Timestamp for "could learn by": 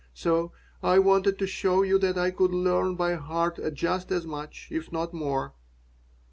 2.31-3.13